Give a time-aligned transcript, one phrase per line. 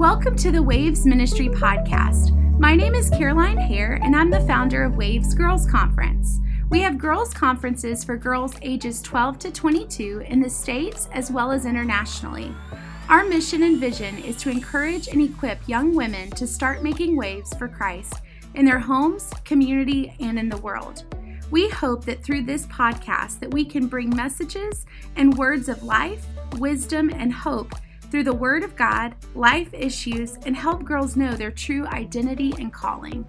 [0.00, 2.30] Welcome to the Waves Ministry Podcast.
[2.58, 6.40] My name is Caroline Hare, and I'm the founder of Waves Girls Conference.
[6.70, 11.52] We have girls' conferences for girls ages 12 to 22 in the States as well
[11.52, 12.50] as internationally.
[13.10, 17.52] Our mission and vision is to encourage and equip young women to start making waves
[17.58, 18.14] for Christ
[18.54, 21.04] in their homes, community, and in the world.
[21.50, 24.86] We hope that through this podcast that we can bring messages
[25.16, 26.24] and words of life,
[26.56, 27.74] wisdom, and hope
[28.10, 32.72] through the word of God, life issues, and help girls know their true identity and
[32.72, 33.24] calling.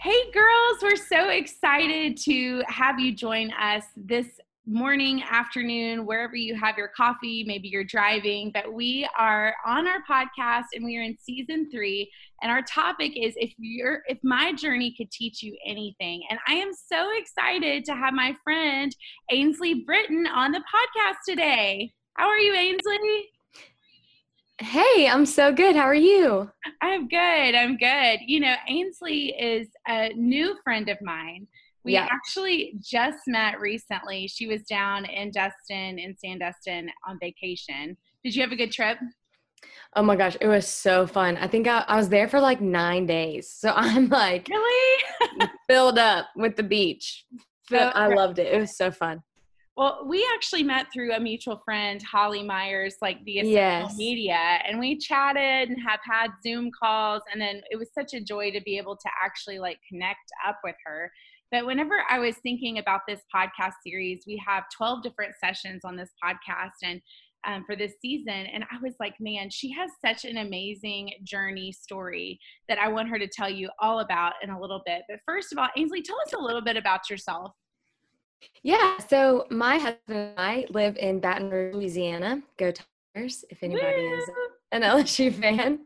[0.00, 4.26] Hey girls, we're so excited to have you join us this
[4.66, 10.02] morning, afternoon, wherever you have your coffee, maybe you're driving, but we are on our
[10.08, 12.10] podcast and we are in season three.
[12.42, 16.22] And our topic is if you're if my journey could teach you anything.
[16.30, 18.94] And I am so excited to have my friend
[19.32, 21.92] Ainsley Britton on the podcast today.
[22.14, 23.30] How are you, Ainsley?
[24.60, 25.76] Hey, I'm so good.
[25.76, 26.50] How are you?
[26.82, 27.54] I'm good.
[27.54, 28.18] I'm good.
[28.26, 31.46] You know, Ainsley is a new friend of mine.
[31.84, 32.08] We yeah.
[32.10, 34.26] actually just met recently.
[34.26, 37.96] She was down in Destin, in Sandestin on vacation.
[38.24, 38.98] Did you have a good trip?
[39.94, 41.36] Oh my gosh, it was so fun.
[41.36, 43.48] I think I, I was there for like nine days.
[43.50, 45.04] So I'm like really
[45.68, 47.24] filled up with the beach.
[47.70, 48.52] So, oh, I loved it.
[48.52, 49.22] It was so fun.
[49.78, 53.84] Well, we actually met through a mutual friend, Holly Myers, like via yes.
[53.84, 57.22] social media, and we chatted and have had Zoom calls.
[57.32, 60.58] And then it was such a joy to be able to actually like connect up
[60.64, 61.12] with her.
[61.52, 65.94] But whenever I was thinking about this podcast series, we have 12 different sessions on
[65.94, 67.00] this podcast and
[67.46, 68.46] um, for this season.
[68.52, 73.10] And I was like, man, she has such an amazing journey story that I want
[73.10, 75.02] her to tell you all about in a little bit.
[75.08, 77.52] But first of all, Ainsley, tell us a little bit about yourself.
[78.62, 82.42] Yeah, so my husband and I live in Baton Rouge, Louisiana.
[82.58, 82.72] Go
[83.14, 84.14] Tigers, if anybody Woo!
[84.14, 84.30] is
[84.72, 85.80] an LSU fan.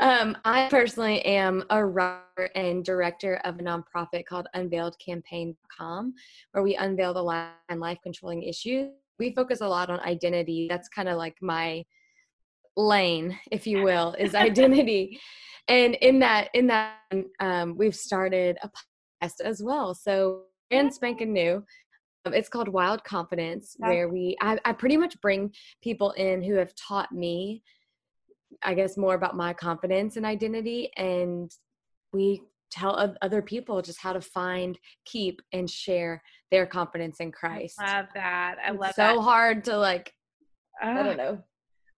[0.00, 6.14] Um, I personally am a writer and director of a nonprofit called UnveiledCampaign.com,
[6.52, 8.90] where we unveil the life and life controlling issues.
[9.18, 10.66] We focus a lot on identity.
[10.68, 11.84] That's kind of like my
[12.76, 15.20] lane, if you will, is identity.
[15.68, 16.96] and in that, in that,
[17.40, 18.70] um, we've started a
[19.24, 19.94] podcast as well.
[19.94, 21.64] So and spanking new.
[22.24, 25.52] Um, it's called Wild Confidence, where we I, I pretty much bring
[25.82, 27.62] people in who have taught me,
[28.62, 31.50] I guess, more about my confidence and identity, and
[32.12, 37.76] we tell other people just how to find, keep, and share their confidence in Christ.
[37.80, 38.56] I love that.
[38.66, 39.20] I love it's so that.
[39.20, 40.12] hard to like.
[40.82, 41.42] Uh, I don't know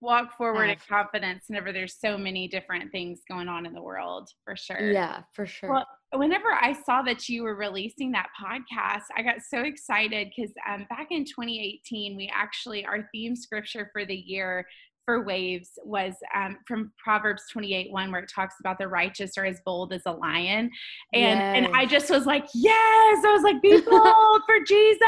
[0.00, 4.28] walk forward in confidence whenever there's so many different things going on in the world
[4.44, 4.90] for sure.
[4.92, 5.70] Yeah for sure.
[5.70, 10.52] Well whenever i saw that you were releasing that podcast i got so excited because
[10.68, 14.66] um, back in 2018 we actually our theme scripture for the year
[15.10, 19.44] for waves was um, from Proverbs 28 1, where it talks about the righteous are
[19.44, 20.70] as bold as a lion.
[21.12, 21.56] And yes.
[21.56, 25.00] and I just was like, yes, I was like, be bold for Jesus.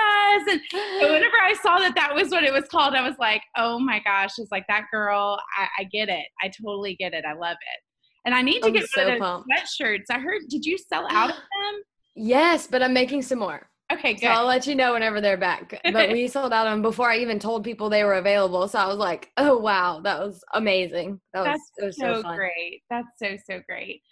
[0.51, 3.43] And so whenever I saw that that was what it was called, I was like,
[3.57, 6.27] oh my gosh, it's like that girl, I, I get it.
[6.43, 7.25] I totally get it.
[7.25, 7.81] I love it.
[8.25, 9.45] And I need to I'm get so one of those
[9.81, 10.05] sweatshirts.
[10.11, 11.83] I heard, did you sell out of them?
[12.17, 13.69] Yes, but I'm making some more.
[13.93, 14.23] Okay, good.
[14.23, 15.81] So I'll let you know whenever they're back.
[15.93, 18.67] But we sold out them before I even told people they were available.
[18.69, 21.21] So I was like, oh wow, that was amazing.
[21.35, 22.83] That That's was, was so, great.
[22.91, 24.03] That's so so great.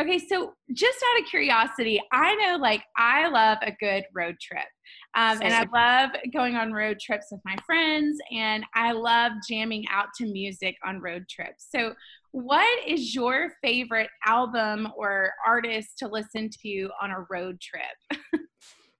[0.00, 4.66] Okay, so just out of curiosity, I know like I love a good road trip.
[5.16, 9.84] Um, and I love going on road trips with my friends, and I love jamming
[9.90, 11.66] out to music on road trips.
[11.70, 11.94] So,
[12.30, 18.20] what is your favorite album or artist to listen to on a road trip?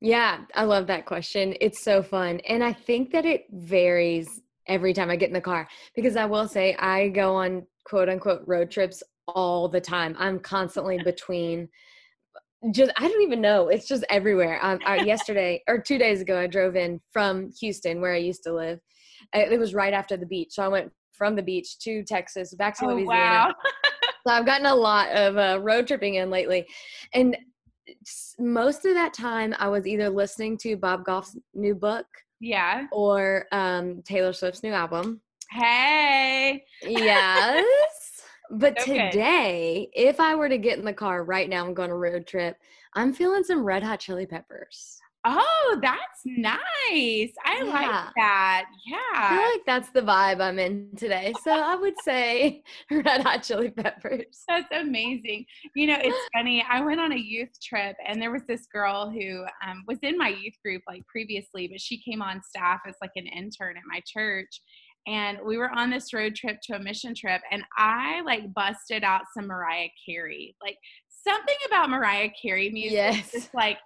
[0.01, 1.55] Yeah, I love that question.
[1.61, 2.41] It's so fun.
[2.49, 4.29] And I think that it varies
[4.67, 5.67] every time I get in the car
[5.97, 10.15] because I will say I go on quote unquote road trips all the time.
[10.19, 11.69] I'm constantly between
[12.73, 13.69] just I don't even know.
[13.69, 14.59] It's just everywhere.
[14.63, 18.43] Um, I, yesterday or two days ago, I drove in from Houston, where I used
[18.45, 18.81] to live.
[19.33, 22.77] It was right after the beach, so I went from the beach to Texas, back
[22.79, 23.09] to oh, Louisiana.
[23.11, 23.55] Wow.
[24.27, 26.67] so I've gotten a lot of uh, road tripping in lately,
[27.15, 27.37] and
[28.39, 32.07] most of that time I was either listening to Bob Goff's new book,
[32.41, 35.21] yeah, or um, Taylor Swift's new album.
[35.51, 37.65] Hey, yes.
[38.51, 39.11] But okay.
[39.11, 41.97] today, if I were to get in the car right now and go on a
[41.97, 42.57] road trip,
[42.95, 44.98] I'm feeling some Red Hot Chili Peppers.
[45.25, 47.33] Oh, that's nice.
[47.45, 47.65] I yeah.
[47.65, 48.65] like that.
[48.87, 48.97] Yeah.
[49.15, 51.35] I feel like that's the vibe I'm in today.
[51.43, 54.45] So I would say Red Hot Chili Peppers.
[54.49, 55.45] That's amazing.
[55.75, 56.65] You know, it's funny.
[56.69, 60.17] I went on a youth trip and there was this girl who um, was in
[60.17, 63.83] my youth group like previously, but she came on staff as like an intern at
[63.91, 64.61] my church
[65.07, 69.03] and we were on this road trip to a mission trip and I like busted
[69.03, 70.55] out some Mariah Carey.
[70.63, 70.77] Like
[71.27, 73.33] something about Mariah Carey music yes.
[73.33, 73.79] just like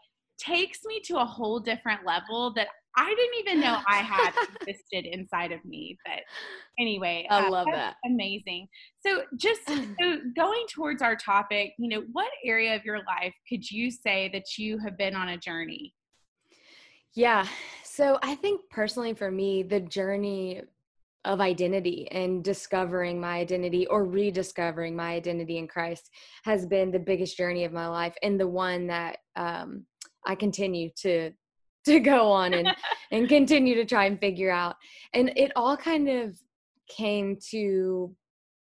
[0.44, 5.06] takes me to a whole different level that I didn't even know I had existed
[5.06, 5.96] inside of me.
[6.04, 6.20] But
[6.78, 7.96] anyway, I uh, love that.
[8.04, 8.68] Amazing.
[9.04, 13.68] So, just so going towards our topic, you know, what area of your life could
[13.70, 15.94] you say that you have been on a journey?
[17.14, 17.46] Yeah.
[17.84, 20.62] So, I think personally for me, the journey
[21.24, 26.10] of identity and discovering my identity or rediscovering my identity in Christ
[26.42, 29.86] has been the biggest journey of my life and the one that um,
[30.26, 31.32] I continue to
[31.84, 32.68] to go on and
[33.10, 34.76] and continue to try and figure out.
[35.14, 36.36] And it all kind of
[36.88, 38.14] came to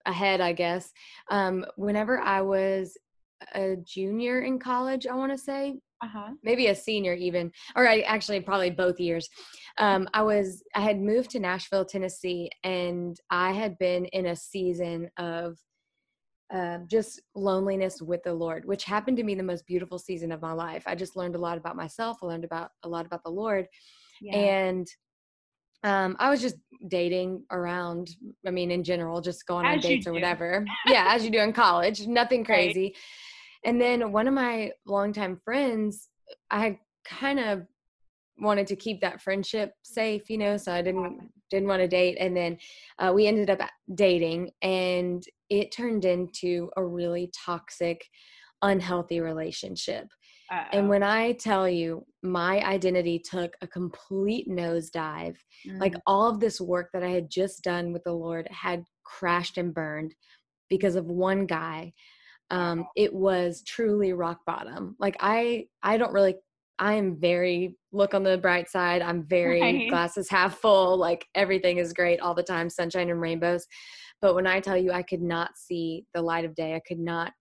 [0.07, 0.91] a head, I guess,
[1.31, 2.97] um, whenever I was
[3.55, 5.07] a junior in college.
[5.07, 6.31] I want to say, uh-huh.
[6.43, 9.29] maybe a senior even, or I actually probably both years.
[9.79, 14.37] Um, I was I had moved to Nashville, Tennessee, and I had been in a
[14.37, 15.59] season of
[16.53, 20.43] uh, just loneliness with the Lord, which happened to be the most beautiful season of
[20.43, 20.83] my life.
[20.87, 22.19] I just learned a lot about myself.
[22.23, 23.67] I learned about a lot about the Lord,
[24.21, 24.37] yeah.
[24.37, 24.87] and
[25.83, 26.57] um, I was just
[26.89, 28.11] dating around.
[28.47, 30.65] I mean, in general, just going as on dates or whatever.
[30.87, 32.83] yeah, as you do in college, nothing crazy.
[32.83, 32.97] Right.
[33.65, 36.09] And then one of my longtime friends,
[36.51, 37.63] I kind of
[38.39, 42.17] wanted to keep that friendship safe, you know, so I didn't didn't want to date.
[42.19, 42.59] And then
[42.99, 43.61] uh, we ended up
[43.95, 45.23] dating, and
[45.53, 48.03] it turned into a really toxic,
[48.63, 50.07] unhealthy relationship.
[50.51, 50.79] Uh-oh.
[50.79, 55.37] And when I tell you, my identity took a complete nosedive.
[55.69, 55.79] Mm.
[55.79, 59.59] Like all of this work that I had just done with the Lord had crashed
[59.59, 60.15] and burned
[60.71, 61.93] because of one guy.
[62.51, 64.97] Um, it was truly rock bottom.
[64.99, 66.37] Like I, I don't really
[66.79, 69.03] I am very look on the bright side.
[69.03, 69.89] I'm very right.
[69.89, 70.97] glasses half full.
[70.97, 73.67] Like everything is great all the time, sunshine and rainbows.
[74.23, 76.99] But when I tell you I could not see the light of day, I could
[76.99, 77.33] not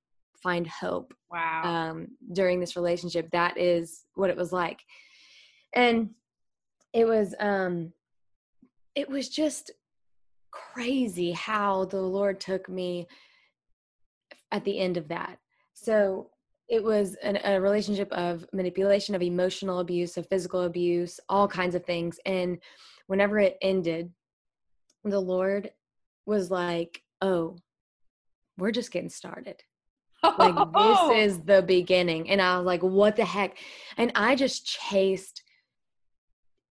[0.44, 1.14] find hope.
[1.32, 1.62] Wow.
[1.64, 4.80] Um, during this relationship, that is what it was like,
[5.74, 6.10] and
[6.92, 7.94] it was um,
[8.96, 9.72] it was just
[10.52, 13.08] crazy how the Lord took me
[14.52, 15.38] at the end of that.
[15.74, 16.32] So
[16.72, 21.76] it was an, a relationship of manipulation of emotional abuse of physical abuse all kinds
[21.76, 22.58] of things and
[23.08, 24.10] whenever it ended
[25.04, 25.70] the lord
[26.26, 27.58] was like oh
[28.58, 29.62] we're just getting started.
[30.24, 32.30] Like this is the beginning.
[32.30, 33.58] And i was like what the heck?
[33.98, 35.44] And i just chased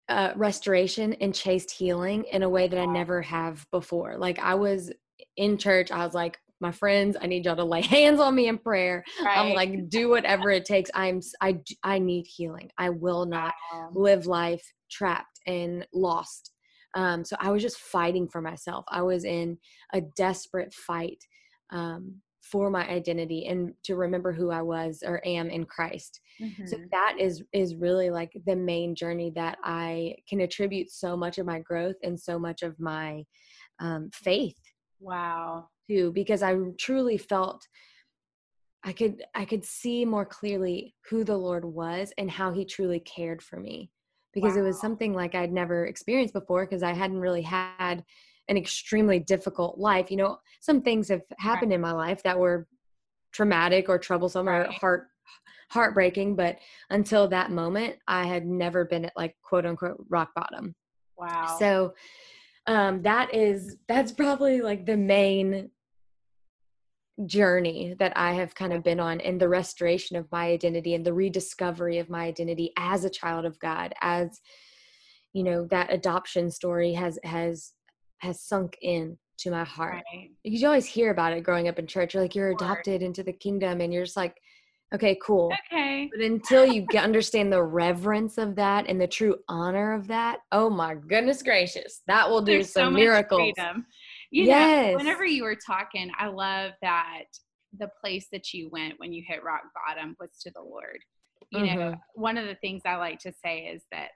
[0.08, 4.16] uh, restoration and chased healing in a way that i never have before.
[4.16, 4.92] Like i was
[5.36, 8.48] in church i was like my friends i need y'all to lay hands on me
[8.48, 9.04] in prayer.
[9.22, 9.38] Right.
[9.38, 10.90] i'm like do whatever it takes.
[10.94, 12.70] I'm i i need healing.
[12.78, 13.54] I will not
[13.92, 16.52] live life trapped and lost
[16.94, 18.84] um, so i was just fighting for myself.
[18.88, 19.58] I was in
[19.92, 21.22] a desperate fight
[21.70, 26.20] um, for my identity and to remember who i was or am in christ.
[26.40, 26.66] Mm-hmm.
[26.66, 31.38] so that is is really like the main journey that i can attribute so much
[31.38, 33.24] of my growth and so much of my
[33.80, 34.58] um, faith
[35.00, 35.68] wow.
[35.88, 37.66] too because I truly felt
[38.84, 43.00] I could I could see more clearly who the Lord was and how he truly
[43.00, 43.90] cared for me
[44.40, 44.62] because wow.
[44.62, 48.04] it was something like I'd never experienced before because I hadn't really had
[48.48, 50.10] an extremely difficult life.
[50.10, 51.76] You know, some things have happened right.
[51.76, 52.66] in my life that were
[53.32, 54.66] traumatic or troublesome right.
[54.66, 55.08] or heart
[55.70, 56.58] heartbreaking, but
[56.90, 60.74] until that moment, I had never been at like quote unquote rock bottom.
[61.16, 61.56] Wow.
[61.58, 61.94] So
[62.66, 65.70] um that is that's probably like the main
[67.26, 71.04] journey that I have kind of been on in the restoration of my identity and
[71.04, 74.40] the rediscovery of my identity as a child of God as
[75.32, 77.72] you know that adoption story has has
[78.18, 80.02] has sunk in to my heart.
[80.12, 80.30] Right.
[80.42, 83.22] because you always hear about it growing up in church you're like you're adopted into
[83.22, 84.36] the kingdom and you're just like
[84.94, 85.52] okay cool.
[85.70, 86.08] Okay.
[86.10, 90.38] But until you get, understand the reverence of that and the true honor of that
[90.52, 93.40] oh my goodness gracious that will do There's some so miracles.
[93.40, 93.86] freedom
[94.30, 94.92] you yes.
[94.92, 97.24] know, whenever you were talking, I love that
[97.78, 100.98] the place that you went when you hit rock bottom was to the Lord.
[101.50, 101.78] You mm-hmm.
[101.78, 104.08] know, one of the things I like to say is that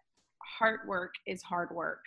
[0.58, 2.00] hard work is hard work.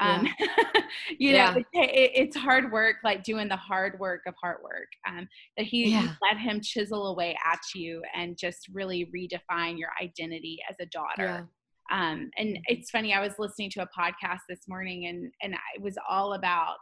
[0.00, 0.46] Um, yeah.
[1.18, 1.56] you know, yeah.
[1.56, 4.88] it, it, it's hard work, like doing the hard work of hard work.
[5.08, 6.14] Um, that he yeah.
[6.22, 11.48] let him chisel away at you and just really redefine your identity as a daughter.
[11.90, 15.82] Um, and it's funny, I was listening to a podcast this morning and, and it
[15.82, 16.76] was all about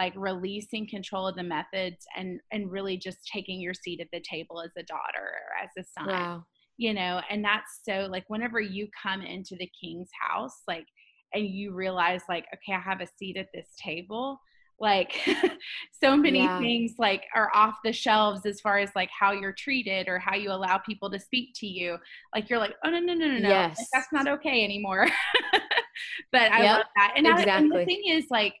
[0.00, 4.22] like releasing control of the methods and and really just taking your seat at the
[4.28, 6.44] table as a daughter or as a son wow.
[6.76, 10.86] you know and that's so like whenever you come into the king's house like
[11.34, 14.38] and you realize like okay i have a seat at this table
[14.80, 15.12] like
[16.02, 16.58] so many yeah.
[16.58, 20.34] things like are off the shelves as far as like how you're treated or how
[20.34, 21.96] you allow people to speak to you
[22.34, 23.78] like you're like oh no no no no no yes.
[23.78, 25.06] like, that's not okay anymore
[26.32, 27.52] but i yep, love that and, exactly.
[27.52, 28.54] I, and the thing is like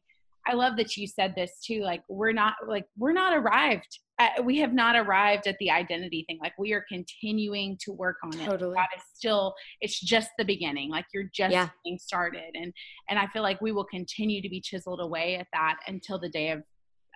[0.46, 4.42] i love that you said this too like we're not like we're not arrived uh,
[4.42, 6.38] we have not arrived at the identity thing.
[6.40, 8.44] Like we are continuing to work on it.
[8.44, 8.74] Totally.
[8.74, 10.90] God is still, it's just the beginning.
[10.90, 11.68] Like you're just yeah.
[11.84, 12.54] getting started.
[12.54, 12.72] And,
[13.08, 16.28] and I feel like we will continue to be chiseled away at that until the
[16.28, 16.62] day of,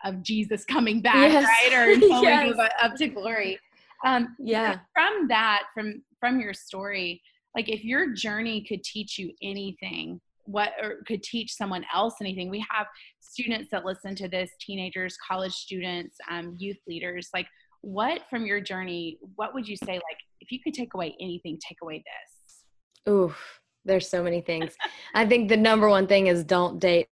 [0.05, 1.45] of Jesus coming back, yes.
[1.45, 1.73] right?
[1.79, 2.45] Or until yes.
[2.45, 3.59] we move up to glory.
[4.05, 4.79] Um, yeah.
[4.95, 7.23] From that, from, from your story,
[7.55, 12.51] like if your journey could teach you anything, what or could teach someone else anything.
[12.51, 12.87] We have
[13.21, 17.47] students that listen to this teenagers college students um, youth leaders like
[17.83, 21.59] what from your journey what would you say like if you could take away anything
[21.69, 23.13] take away this?
[23.13, 24.77] Oof there's so many things.
[25.15, 27.09] I think the number one thing is don't date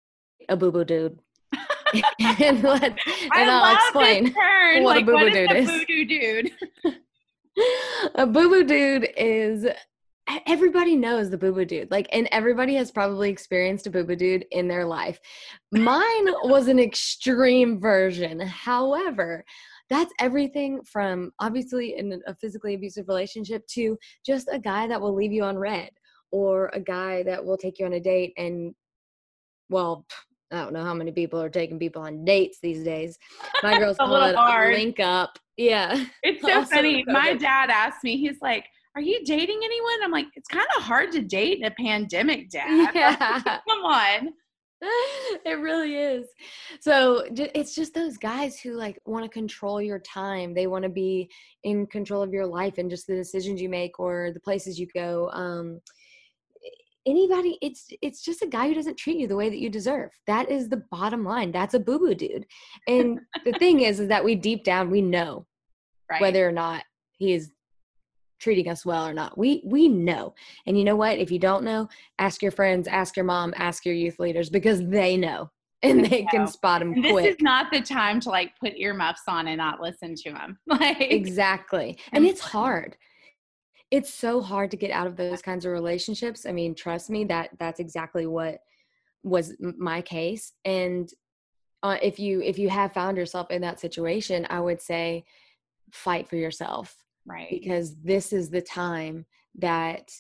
[0.48, 1.18] a boo-boo dude.
[2.40, 2.82] And, let,
[3.34, 4.32] and I'll explain
[4.82, 5.68] what like, a boo-boo dude is.
[5.86, 6.50] Dude.
[8.14, 9.66] a boo-boo dude is
[10.46, 14.16] everybody knows the boo boo dude like and everybody has probably experienced a boo boo
[14.16, 15.18] dude in their life
[15.72, 19.44] mine was an extreme version however
[19.90, 25.14] that's everything from obviously in a physically abusive relationship to just a guy that will
[25.14, 25.90] leave you on red
[26.30, 28.74] or a guy that will take you on a date and
[29.68, 30.06] well
[30.52, 33.18] I don't know how many people are taking people on dates these days.
[33.62, 34.74] My girls call it hard.
[34.74, 35.38] link up.
[35.56, 36.04] Yeah.
[36.22, 37.02] It's so funny.
[37.06, 40.04] My dad asked me, he's like, are you dating anyone?
[40.04, 42.90] I'm like, it's kind of hard to date in a pandemic, dad.
[42.94, 43.16] Yeah.
[43.68, 44.28] Come on.
[45.44, 46.26] It really is.
[46.80, 50.54] So it's just those guys who like want to control your time.
[50.54, 51.30] They want to be
[51.62, 54.88] in control of your life and just the decisions you make or the places you
[54.92, 55.30] go.
[55.32, 55.80] Um,
[57.06, 60.11] anybody it's it's just a guy who doesn't treat you the way that you deserve
[60.28, 62.46] that is the bottom line that's a boo-boo dude
[62.87, 65.44] and the thing is is that we deep down we know
[66.08, 66.20] right.
[66.20, 66.84] whether or not
[67.18, 67.50] he is
[68.42, 69.38] treating us well or not.
[69.38, 70.34] We we know.
[70.66, 71.18] And you know what?
[71.18, 74.87] If you don't know, ask your friends, ask your mom, ask your youth leaders because
[74.87, 75.50] they know
[75.82, 77.26] and they can spot them this quick.
[77.26, 80.58] is not the time to like put earmuffs on and not listen to them.
[80.66, 81.99] Like Exactly.
[82.12, 82.96] And it's hard.
[83.90, 86.46] It's so hard to get out of those kinds of relationships.
[86.46, 88.58] I mean, trust me that that's exactly what
[89.22, 91.08] was my case and
[91.84, 95.25] uh, if you if you have found yourself in that situation, I would say
[95.90, 97.48] fight for yourself right.
[97.50, 99.26] because this is the time
[99.58, 100.10] that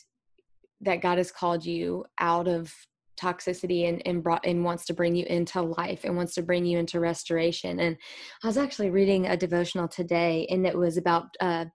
[0.80, 2.72] that god has called you out of
[3.20, 6.64] toxicity and and brought and wants to bring you into life and wants to bring
[6.64, 7.80] you into restoration.
[7.80, 7.96] And
[8.42, 11.66] i was actually reading a devotional today and it was about uh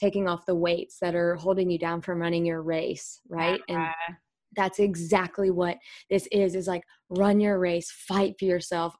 [0.00, 3.60] taking off the weights that are holding you down from running your race right?
[3.68, 3.88] And
[4.54, 5.78] that's exactly what
[6.10, 8.94] this is is like run your race fight for yourself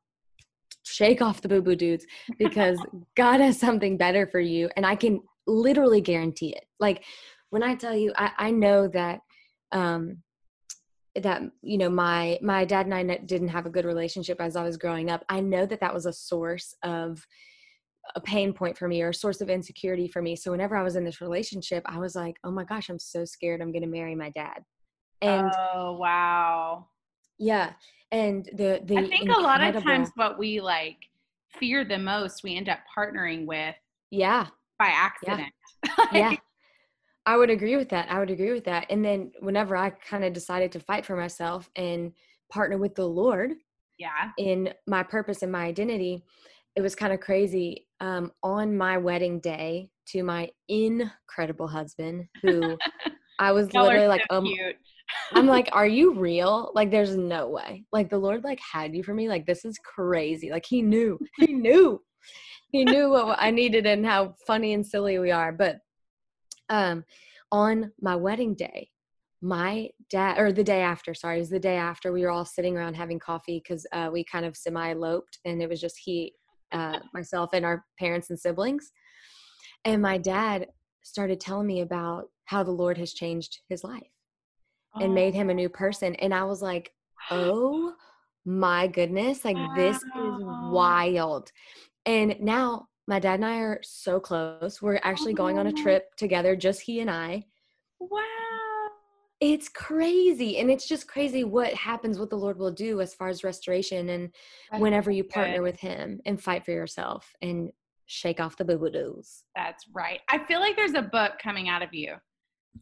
[0.85, 2.07] shake off the boo boo dudes
[2.39, 2.79] because
[3.17, 4.71] god has something better for you.
[4.77, 5.21] And i can
[5.53, 6.65] literally guarantee it.
[6.81, 7.05] Like
[7.51, 9.21] when I tell you, I, I know that
[9.73, 10.23] um,
[11.21, 14.65] that you know my my dad and I didn't have a good relationship as I
[14.65, 15.25] was growing up.
[15.29, 17.27] I know that that was a source of
[18.17, 20.35] a pain point for me or a source of insecurity for me.
[20.35, 23.25] So whenever I was in this relationship, I was like, "Oh my gosh, I'm so
[23.25, 24.63] scared I'm going to marry my dad."
[25.21, 26.89] And oh wow,
[27.39, 27.73] yeah.
[28.11, 30.97] And the the I think a lot of times what we like
[31.59, 33.75] fear the most, we end up partnering with.
[34.11, 34.47] Yeah,
[34.83, 35.53] by accident.
[36.13, 36.31] Yeah.
[36.31, 36.37] yeah.
[37.27, 38.09] I would agree with that.
[38.09, 38.87] I would agree with that.
[38.89, 42.13] And then whenever I kind of decided to fight for myself and
[42.53, 43.55] partner with the Lord,
[43.99, 46.23] yeah, in my purpose and my identity,
[46.77, 47.89] it was kind of crazy.
[48.01, 52.79] Um, on my wedding day to my incredible husband, who
[53.41, 54.55] I was literally like, so um,
[55.33, 56.71] I'm like, are you real?
[56.77, 57.85] Like, there's no way.
[57.93, 59.29] Like, the Lord like had you for me.
[59.29, 60.51] Like, this is crazy.
[60.51, 61.19] Like, He knew.
[61.39, 62.01] He knew
[62.73, 65.53] he knew what I needed and how funny and silly we are.
[65.53, 65.79] But
[66.69, 67.05] um,
[67.53, 68.89] on my wedding day,
[69.43, 72.45] my dad, or the day after, sorry, it was the day after, we were all
[72.45, 76.01] sitting around having coffee because uh, we kind of semi eloped and it was just
[76.03, 76.33] he,
[76.73, 78.91] uh, myself, and our parents and siblings.
[79.85, 80.69] And my dad
[81.03, 84.07] started telling me about how the Lord has changed his life
[84.95, 85.15] and oh.
[85.15, 86.15] made him a new person.
[86.17, 86.93] And I was like,
[87.31, 87.93] oh
[88.45, 89.73] my goodness, like wow.
[89.77, 90.03] this is
[90.71, 91.51] wild.
[92.07, 94.81] And now my dad and I are so close.
[94.81, 95.83] We're actually going on a oh.
[95.83, 97.45] trip together, just he and I.
[98.01, 98.21] Wow.
[99.41, 100.59] It's crazy.
[100.59, 104.09] And it's just crazy what happens, what the Lord will do as far as restoration
[104.09, 104.31] and
[104.71, 105.63] That's whenever you partner good.
[105.63, 107.73] with him and fight for yourself and
[108.07, 109.43] shake off the boo boo doos.
[109.57, 110.21] That's right.
[110.29, 112.15] I feel like there's a book coming out of you.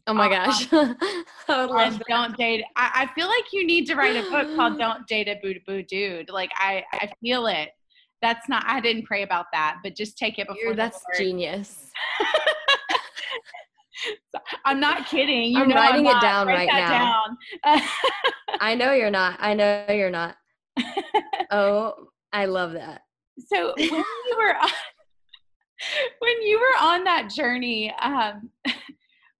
[0.07, 0.67] Oh my uh, uh, gosh.
[1.49, 2.63] I don't date.
[2.75, 5.55] I, I, feel like you need to write a book called Don't Date a Boo
[5.65, 6.29] Boo Dude.
[6.29, 7.69] Like I, I feel it.
[8.21, 11.91] That's not I didn't pray about that, but just take it before that's genius.
[14.65, 15.51] I'm not kidding.
[15.51, 17.23] You I'm writing I'm it down right now.
[17.65, 17.81] Down.
[18.59, 19.37] I know you're not.
[19.39, 20.35] I know you're not.
[21.51, 21.93] oh,
[22.31, 23.01] I love that.
[23.47, 24.69] So when you were on,
[26.19, 28.49] when you were on that journey, um,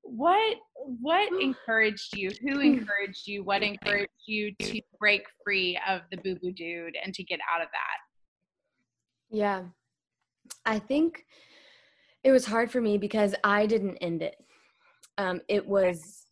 [0.03, 2.31] what what encouraged you?
[2.41, 2.61] Who hmm.
[2.61, 3.43] encouraged you?
[3.43, 7.61] What encouraged you to break free of the boo boo dude and to get out
[7.61, 7.97] of that?
[9.31, 9.63] Yeah,
[10.65, 11.25] I think
[12.23, 14.35] it was hard for me because I didn't end it.
[15.17, 16.25] Um, it was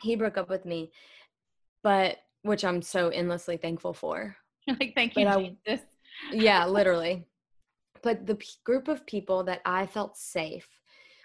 [0.00, 0.90] he broke up with me,
[1.82, 4.36] but which I'm so endlessly thankful for.
[4.68, 5.86] like, thank you, I, Jesus.
[6.32, 7.26] yeah, literally.
[8.02, 10.68] But the p- group of people that I felt safe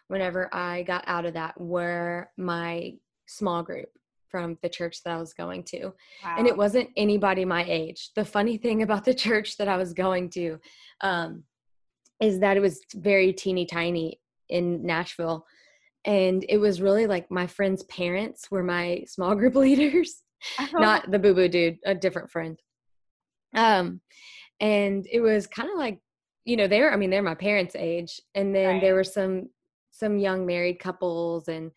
[0.08, 2.94] whenever I got out of that were my
[3.26, 3.90] small group
[4.34, 5.94] from the church that I was going to.
[6.24, 6.36] Wow.
[6.40, 8.10] And it wasn't anybody my age.
[8.16, 10.58] The funny thing about the church that I was going to
[11.02, 11.44] um,
[12.20, 15.46] is that it was very teeny tiny in Nashville.
[16.04, 20.24] And it was really like my friend's parents were my small group leaders,
[20.58, 20.80] uh-huh.
[20.80, 22.60] not the boo boo dude, a different friend.
[23.54, 24.02] Um,
[24.60, 26.00] and it was kind of like,
[26.44, 28.20] you know, they're, I mean, they're my parents' age.
[28.34, 28.82] And then right.
[28.82, 29.50] there were some,
[29.92, 31.70] some young married couples and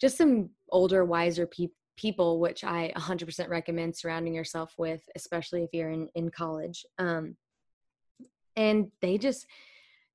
[0.00, 5.70] just some older, wiser people people which i 100% recommend surrounding yourself with especially if
[5.72, 7.36] you're in in college um
[8.56, 9.46] and they just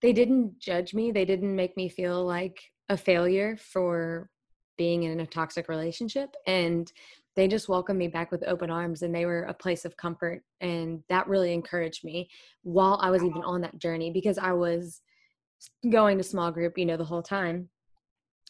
[0.01, 1.11] they didn't judge me.
[1.11, 4.29] They didn't make me feel like a failure for
[4.77, 6.91] being in a toxic relationship and
[7.35, 10.43] they just welcomed me back with open arms and they were a place of comfort
[10.59, 12.29] and that really encouraged me
[12.63, 15.01] while i was even on that journey because i was
[15.89, 17.69] going to small group you know the whole time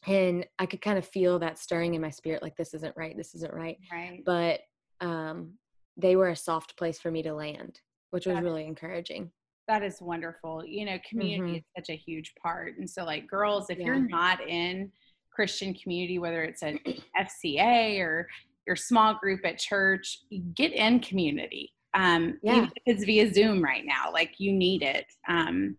[0.07, 3.17] and i could kind of feel that stirring in my spirit like this isn't right
[3.17, 4.61] this isn't right right but
[5.01, 5.53] um
[5.97, 7.79] they were a soft place for me to land
[8.11, 9.31] which was really encouraging
[9.67, 10.63] that is wonderful.
[10.65, 11.55] You know, community mm-hmm.
[11.57, 12.77] is such a huge part.
[12.77, 13.85] And so, like, girls, if yeah.
[13.87, 14.91] you're not in
[15.31, 16.79] Christian community, whether it's an
[17.19, 18.27] FCA or
[18.67, 20.19] your small group at church,
[20.55, 21.71] get in community.
[21.93, 22.57] Um, yeah.
[22.57, 25.77] Even if it's via Zoom right now, like, you need it um,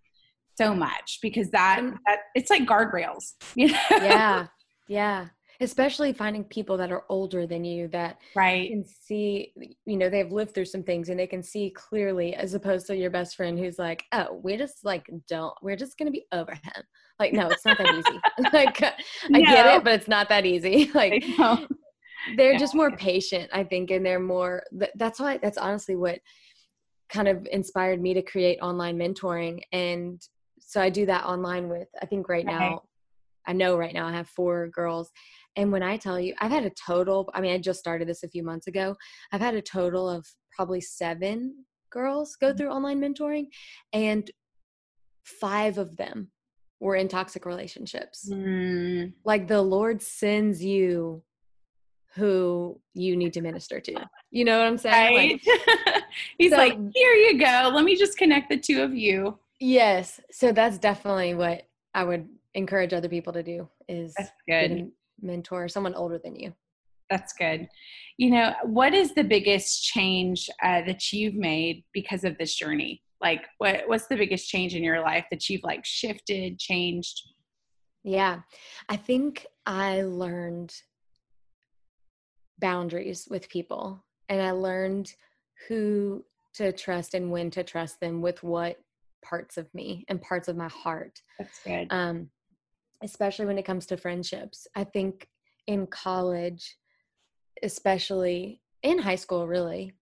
[0.56, 3.34] so much because that, that it's like guardrails.
[3.54, 3.78] You know?
[3.90, 4.46] Yeah.
[4.88, 5.26] Yeah
[5.60, 9.52] especially finding people that are older than you that right can see
[9.84, 12.96] you know they've lived through some things and they can see clearly as opposed to
[12.96, 16.52] your best friend who's like oh we just like don't we're just gonna be over
[16.52, 16.82] him
[17.18, 18.20] like no it's not that easy
[18.52, 18.94] like i
[19.28, 19.40] no.
[19.40, 21.24] get it but it's not that easy like
[22.36, 24.62] they're just more patient i think and they're more
[24.96, 26.18] that's why that's honestly what
[27.08, 30.20] kind of inspired me to create online mentoring and
[30.66, 32.54] so i do that online with i think right okay.
[32.54, 32.82] now
[33.48, 35.12] I know right now I have four girls
[35.56, 38.22] and when I tell you, I've had a total, I mean, I just started this
[38.22, 38.94] a few months ago.
[39.32, 42.58] I've had a total of probably seven girls go mm-hmm.
[42.58, 43.46] through online mentoring,
[43.92, 44.30] and
[45.24, 46.30] five of them
[46.78, 48.28] were in toxic relationships.
[48.30, 49.14] Mm.
[49.24, 51.22] Like the Lord sends you
[52.14, 54.08] who you need to minister to.
[54.30, 55.16] You know what I'm saying?
[55.16, 55.40] Right.
[55.46, 56.02] Like,
[56.38, 57.70] He's so, like, here you go.
[57.74, 59.38] Let me just connect the two of you.
[59.58, 60.20] Yes.
[60.30, 61.62] So that's definitely what
[61.94, 64.90] I would encourage other people to do is that's good
[65.20, 66.52] mentor, someone older than you.
[67.10, 67.68] That's good.
[68.18, 73.02] You know, what is the biggest change uh, that you've made because of this journey?
[73.20, 77.22] Like, what what's the biggest change in your life that you've like shifted, changed?
[78.02, 78.40] Yeah,
[78.88, 80.74] I think I learned
[82.58, 85.14] boundaries with people, and I learned
[85.68, 88.78] who to trust and when to trust them with what
[89.28, 91.20] parts of me and parts of my heart.
[91.38, 91.88] That's good.
[91.90, 92.30] Um,
[93.02, 94.66] especially when it comes to friendships.
[94.74, 95.28] I think
[95.66, 96.76] in college,
[97.62, 99.92] especially in high school, really,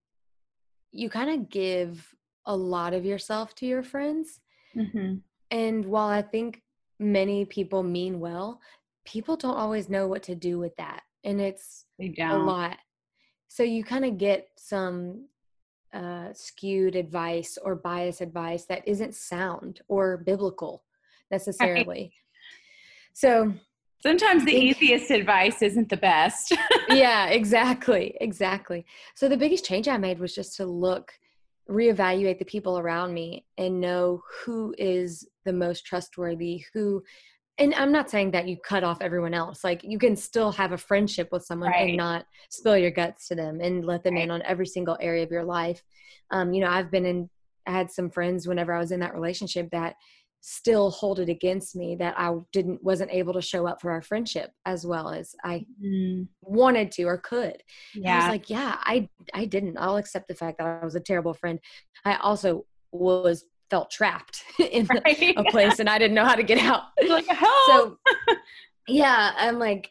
[0.91, 2.13] you kind of give
[2.45, 4.39] a lot of yourself to your friends.
[4.75, 5.15] Mm-hmm.
[5.51, 6.61] And while I think
[6.99, 8.61] many people mean well,
[9.05, 11.01] people don't always know what to do with that.
[11.23, 12.77] And it's a lot.
[13.47, 15.27] So you kind of get some
[15.95, 20.83] uh, skewed advice or biased advice that isn't sound or biblical
[21.31, 22.11] necessarily.
[23.13, 23.53] So
[24.03, 26.55] sometimes the easiest advice isn't the best.
[26.89, 28.17] yeah, exactly.
[28.19, 28.85] Exactly.
[29.15, 31.13] So the biggest change I made was just to look,
[31.69, 37.01] reevaluate the people around me and know who is the most trustworthy, who
[37.57, 39.63] and I'm not saying that you cut off everyone else.
[39.63, 41.89] Like you can still have a friendship with someone right.
[41.89, 44.23] and not spill your guts to them and let them right.
[44.23, 45.81] in on every single area of your life.
[46.31, 47.29] Um, you know, I've been in
[47.67, 49.95] I had some friends whenever I was in that relationship that
[50.41, 54.03] still hold it against me that I didn't wasn't able to show up for our
[54.03, 56.27] friendship as well as I mm.
[56.41, 57.63] wanted to or could.
[57.95, 58.13] Yeah.
[58.13, 59.77] I was like, yeah, I I didn't.
[59.79, 61.59] I'll accept the fact that I was a terrible friend.
[62.03, 65.33] I also was felt trapped in right.
[65.37, 66.83] a place and I didn't know how to get out.
[67.07, 67.67] Like, help.
[67.67, 67.97] So
[68.87, 69.89] yeah, I'm like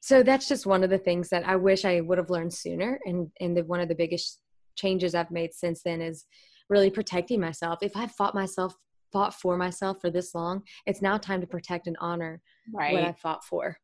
[0.00, 2.98] so that's just one of the things that I wish I would have learned sooner
[3.04, 4.40] and and the, one of the biggest
[4.76, 6.24] changes I've made since then is
[6.68, 7.80] really protecting myself.
[7.82, 8.74] If I fought myself
[9.12, 12.40] fought for myself for this long, it's now time to protect and honor
[12.72, 12.92] right.
[12.92, 13.76] what I fought for.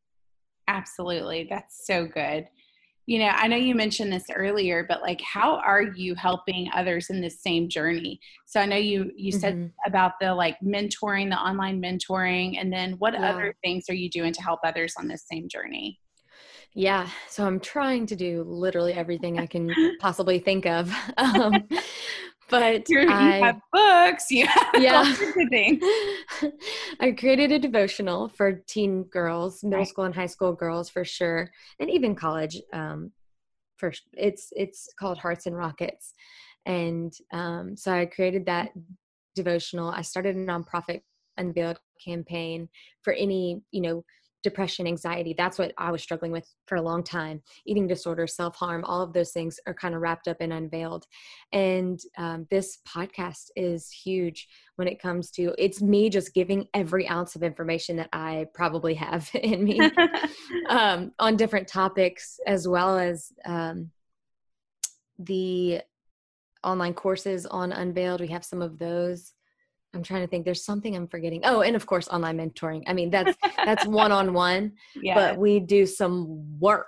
[0.68, 1.46] Absolutely.
[1.48, 2.46] That's so good.
[3.06, 7.08] You know, I know you mentioned this earlier, but like how are you helping others
[7.08, 8.20] in this same journey?
[8.46, 9.66] So I know you you said mm-hmm.
[9.86, 13.30] about the like mentoring, the online mentoring, and then what yeah.
[13.30, 16.00] other things are you doing to help others on this same journey?
[16.74, 20.92] Yeah, so I'm trying to do literally everything I can possibly think of.
[21.16, 21.66] Um,
[22.48, 25.14] but You're, I, you have books, you have yeah.
[27.00, 29.88] I created a devotional for teen girls, middle right.
[29.88, 32.60] school and high school girls for sure, and even college.
[32.72, 33.12] Um,
[33.76, 36.14] for it's it's called Hearts and Rockets,
[36.64, 38.70] and um, so I created that
[39.34, 39.90] devotional.
[39.90, 41.02] I started a nonprofit
[41.36, 42.68] unveiled campaign
[43.02, 44.04] for any you know
[44.46, 45.34] depression, anxiety.
[45.36, 47.42] That's what I was struggling with for a long time.
[47.66, 51.04] Eating disorder, self harm, all of those things are kind of wrapped up and unveiled.
[51.52, 57.08] And um, this podcast is huge when it comes to it's me just giving every
[57.08, 59.80] ounce of information that I probably have in me
[60.68, 63.90] um, on different topics, as well as um,
[65.18, 65.80] the
[66.62, 68.20] online courses on Unveiled.
[68.20, 69.32] We have some of those.
[69.96, 70.44] I'm trying to think.
[70.44, 71.40] There's something I'm forgetting.
[71.44, 72.82] Oh, and of course, online mentoring.
[72.86, 74.72] I mean, that's that's one on one,
[75.14, 76.86] but we do some work.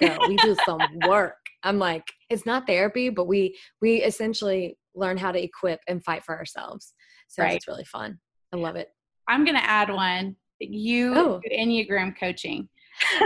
[0.00, 0.18] Girl.
[0.28, 1.36] We do some work.
[1.62, 6.24] I'm like, it's not therapy, but we we essentially learn how to equip and fight
[6.24, 6.94] for ourselves.
[7.28, 7.56] So right.
[7.56, 8.18] it's really fun.
[8.52, 8.88] I love it.
[9.28, 10.36] I'm gonna add one.
[10.60, 11.40] You oh.
[11.52, 12.68] Enneagram coaching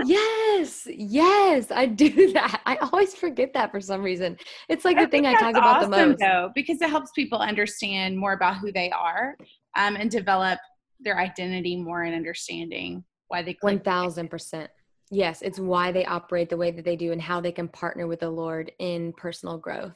[0.05, 2.61] yes, yes, I do that.
[2.67, 4.37] I always forget that for some reason.
[4.69, 6.19] It's like I the thing I talk about awesome, the most.
[6.19, 9.37] Though, because it helps people understand more about who they are
[9.77, 10.59] um, and develop
[11.01, 13.57] their identity more and understanding why they.
[13.61, 14.71] One thousand percent.
[15.11, 18.07] Yes, it's why they operate the way that they do and how they can partner
[18.07, 19.93] with the Lord in personal growth.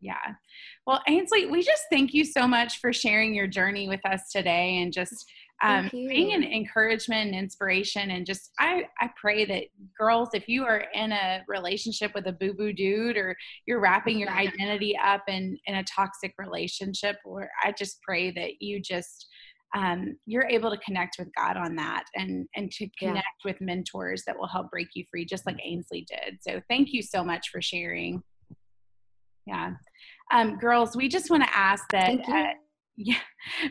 [0.00, 0.34] Yeah.
[0.86, 4.82] Well, Ainsley, we just thank you so much for sharing your journey with us today
[4.82, 5.30] and just
[5.62, 9.64] um, being an encouragement and inspiration and just I, I pray that
[9.96, 14.30] girls if you are in a relationship with a boo-boo dude or you're wrapping your
[14.30, 19.26] identity up in in a toxic relationship or i just pray that you just
[19.74, 23.52] um, you're able to connect with God on that and and to connect yeah.
[23.52, 26.38] with mentors that will help break you free, just like Ainsley did.
[26.42, 28.22] So thank you so much for sharing.
[29.46, 29.72] Yeah,
[30.32, 32.52] um, girls, we just want to ask that uh,
[32.96, 33.16] yeah.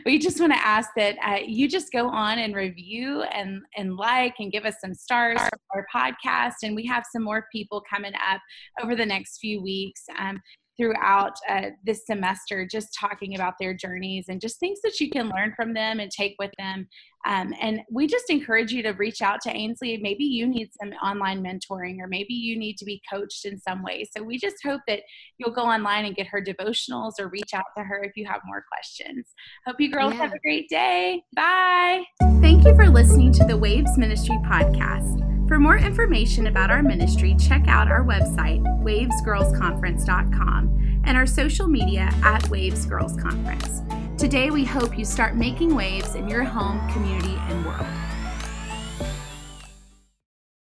[0.04, 3.96] We just want to ask that uh, you just go on and review and and
[3.96, 7.82] like and give us some stars for our podcast and we have some more people
[7.88, 8.40] coming up
[8.82, 10.02] over the next few weeks.
[10.18, 10.40] Um,
[10.82, 15.28] throughout uh, this semester just talking about their journeys and just things that you can
[15.28, 16.88] learn from them and take with them
[17.24, 19.96] um, and we just encourage you to reach out to Ainsley.
[19.98, 23.82] Maybe you need some online mentoring, or maybe you need to be coached in some
[23.82, 24.04] way.
[24.14, 25.02] So we just hope that
[25.38, 28.40] you'll go online and get her devotionals or reach out to her if you have
[28.44, 29.26] more questions.
[29.66, 30.22] Hope you girls yeah.
[30.22, 31.22] have a great day.
[31.36, 32.02] Bye.
[32.40, 35.31] Thank you for listening to the Waves Ministry podcast.
[35.52, 42.10] For more information about our ministry, check out our website, wavesgirlsconference.com, and our social media
[42.24, 43.82] at Waves Girls Conference.
[44.16, 48.01] Today, we hope you start making waves in your home, community, and world.